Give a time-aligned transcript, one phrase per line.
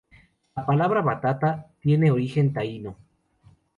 [0.55, 2.97] La palabra "batata" tiene origen taíno.